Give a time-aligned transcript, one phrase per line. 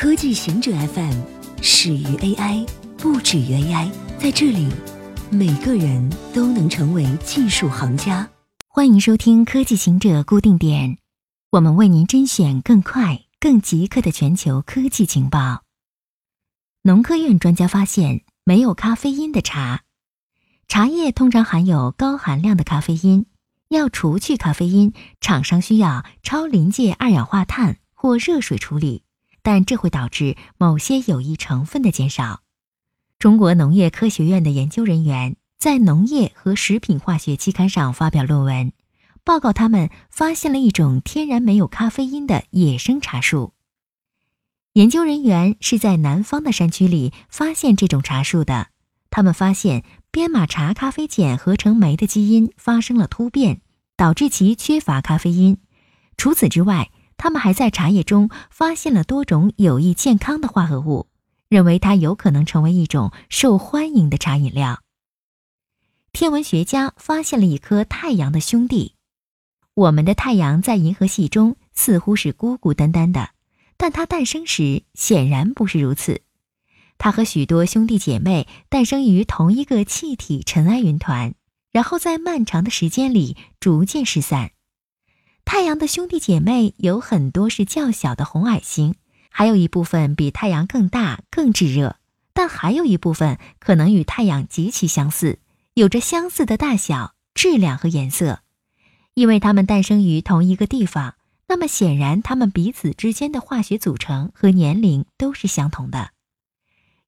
[0.00, 1.12] 科技行者 FM
[1.60, 2.66] 始于 AI，
[2.96, 3.90] 不止于 AI。
[4.18, 4.66] 在这里，
[5.30, 8.26] 每个人都能成为技术行家。
[8.66, 10.96] 欢迎收听科技行者固定点，
[11.50, 15.64] 我们为您甄选更快、更即刻的全球科技情报。
[16.80, 19.82] 农科院专家发现，没有咖啡因的茶，
[20.66, 23.26] 茶叶通常含有高含量的咖啡因。
[23.68, 29.02] 要除去咖啡因，厂商需要超临界二氧化碳或热水处理，
[29.42, 32.40] 但这会导致某些有益成分的减少。
[33.18, 38.72] 中国农业科学院的研究人员在《农业和食品化学》期刊上发表论文，
[39.24, 43.52] 报告他们发现了一种天然没有咖啡因的野生茶树。
[44.72, 48.68] 研究人员是在南方的山区里发现这种茶树的，
[49.10, 49.84] 他们发现。
[50.12, 53.60] 编码茶咖啡碱合成酶的基因发生了突变，
[53.96, 55.58] 导致其缺乏咖啡因。
[56.16, 56.90] 除此之外，
[57.22, 61.06] 他们还在茶叶中发现了多种有益健康的化合物，
[61.50, 64.80] 认为它有可能成为一种受欢迎的茶饮料。
[66.12, 68.94] 天文学家发现了一颗太阳的兄弟。
[69.74, 73.28] 我们的太阳在银河系中似乎是孤孤单单的，
[73.76, 76.22] 但它诞生时显然不是如此。
[76.96, 81.34] 它和许多兄弟姐妹诞生于同一个气体尘埃云团，
[81.70, 84.52] 然后在漫长的时间里逐渐失散。
[85.52, 88.94] 太阳的兄弟姐妹有很多是较小的红矮星，
[89.30, 91.96] 还有一部分比太阳更大、更炙热，
[92.32, 95.40] 但还有一部分可能与太阳极其相似，
[95.74, 98.42] 有着相似的大小、质量和颜色。
[99.14, 101.16] 因为它们诞生于同一个地方，
[101.48, 106.12] 那么显然它们彼此之间的化学组成和年龄都是相同的。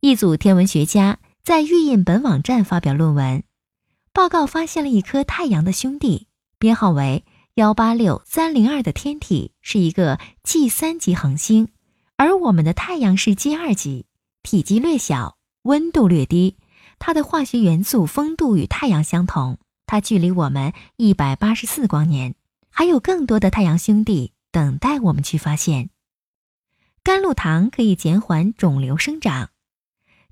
[0.00, 3.44] 一组天文学家在预印本网站发表论文，
[4.12, 6.26] 报告发现了一颗太阳的兄弟，
[6.58, 7.24] 编号为
[7.56, 11.68] 幺八六三零二的天体是一个 G 三级恒星，
[12.16, 14.06] 而我们的太阳是 G 二级，
[14.42, 16.56] 体积略小，温度略低，
[16.98, 22.36] 它的化学元素丰度与太阳相同，它距离我们一百八十四光年，
[22.70, 25.90] 还有更多的太阳兄弟等待我们去发现。
[27.02, 29.50] 甘露糖可以减缓肿瘤生长。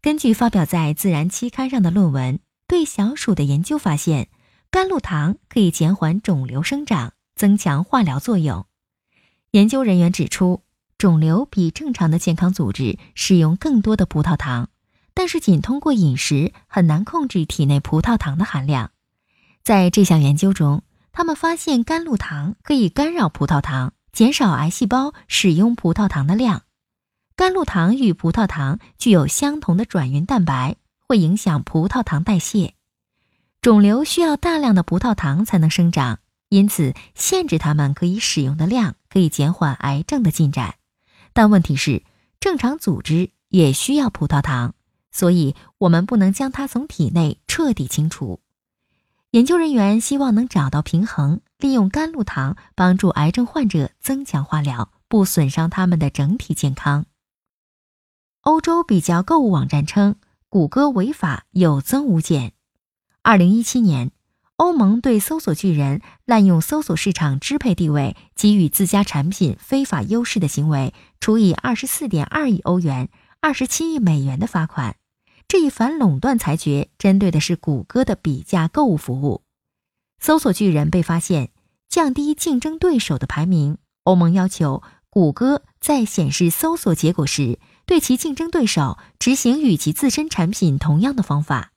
[0.00, 4.30] 根据发表在《自然》期刊上的论文，对小鼠的研究发现，
[4.70, 8.66] 甘露糖可以减缓肿瘤生长，增强化疗作用。
[9.52, 10.60] 研究人员指出，
[10.98, 14.68] 肿瘤比正常的健康组织使用更多的葡萄糖，
[15.14, 18.90] 但是仅通过饮食很难控制体内葡萄糖的含量。
[19.62, 26.64] 在这项研究中，他们发现甘露糖可以干扰葡萄糖，减少癌细胞使用葡萄糖的量。
[27.36, 30.76] 甘露糖与葡萄糖具有相同的转运蛋白，
[31.08, 32.74] 会影响葡萄糖代谢。
[33.62, 36.18] 肿瘤需要大量的葡萄糖才能生长，
[36.50, 40.74] 因此限制它们可以使用的量可以减缓癌症的进展。
[41.32, 42.02] 但问题是，
[42.40, 44.74] 正常组织也需要葡萄糖，
[45.10, 48.40] 所以我们不能将它从体内彻底清除。
[49.30, 57.06] 研究人员希望能找到平衡，利用甘露糖帮助癌症患者增强化疗，不损伤他们的整体健康。
[58.40, 60.16] 欧洲比较购物网站称，
[60.48, 62.54] 谷歌违法有增无减。
[63.22, 64.10] 二零一七年，
[64.60, 73.08] 欧盟对搜索巨人滥用搜索市场支配地位、给予自家产品非法优势的行为，处以二十四点二亿欧元、
[73.40, 74.96] 二十七亿美元的罚款。
[75.48, 79.40] 这一反垄断裁决针对的是谷歌的比价购物服务。
[80.20, 81.52] 搜索巨人被发现
[81.88, 87.58] 降低竞争对手的排名，欧盟要求谷歌在显示搜索结果时。
[87.86, 91.72] 对其竞争对手执行与其自身产品同样的方法。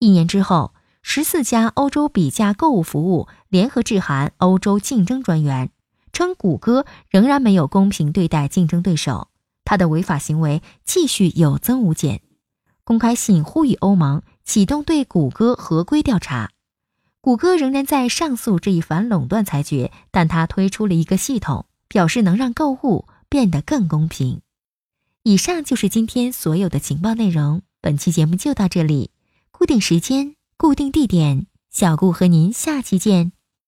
[0.00, 0.73] 一年之后，
[1.06, 5.70] 十四家欧洲比价购物服务联合致函欧洲竞争专员，
[6.14, 9.28] 称谷歌仍然没有公平对待竞争对手，
[9.66, 12.22] 它的违法行为继续有增无减。
[12.84, 16.50] 公开信呼吁欧盟启动对谷歌合规调查。
[17.20, 24.40] 谷歌仍然在上诉这一反垄断裁决，但它推出了一个系统，表示能让购物变得更公平。
[25.22, 27.60] 以上就是今天所有的情报内容。
[27.82, 29.10] 本期节目就到这里，
[29.50, 33.32] 固定时间，固定地点，小顾和您下期见。